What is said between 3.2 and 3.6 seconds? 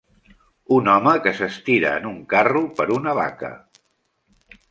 vaca